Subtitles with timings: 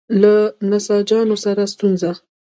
[0.21, 0.33] له
[0.69, 2.11] نساجانو سره ستونزه.